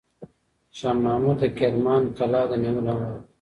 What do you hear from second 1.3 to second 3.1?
د کرمان قلعه د نیولو امر